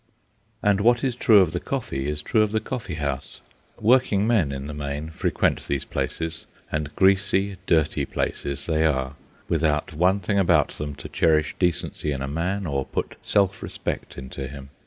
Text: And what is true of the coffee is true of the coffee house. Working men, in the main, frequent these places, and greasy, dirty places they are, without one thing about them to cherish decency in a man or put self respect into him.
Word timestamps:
And 0.63 0.81
what 0.81 1.03
is 1.03 1.15
true 1.15 1.41
of 1.41 1.51
the 1.51 1.59
coffee 1.59 2.07
is 2.07 2.23
true 2.23 2.41
of 2.41 2.51
the 2.53 2.59
coffee 2.59 2.95
house. 2.95 3.39
Working 3.79 4.25
men, 4.25 4.51
in 4.51 4.65
the 4.65 4.73
main, 4.73 5.11
frequent 5.11 5.67
these 5.67 5.85
places, 5.85 6.47
and 6.71 6.89
greasy, 6.95 7.57
dirty 7.67 8.05
places 8.05 8.65
they 8.65 8.83
are, 8.83 9.13
without 9.47 9.93
one 9.93 10.19
thing 10.19 10.39
about 10.39 10.69
them 10.69 10.95
to 10.95 11.07
cherish 11.07 11.53
decency 11.59 12.11
in 12.11 12.23
a 12.23 12.27
man 12.27 12.65
or 12.65 12.85
put 12.85 13.15
self 13.21 13.61
respect 13.61 14.17
into 14.17 14.47
him. 14.47 14.69